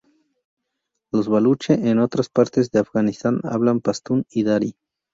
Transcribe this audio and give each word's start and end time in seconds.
Los 1.11 1.27
baluchi 1.27 1.73
en 1.73 1.99
otras 1.99 2.27
partes 2.29 2.71
de 2.71 2.79
Afganistán 2.79 3.39
hablan 3.43 3.81
pastún 3.81 4.25
y 4.31 4.41
dari. 4.41 4.75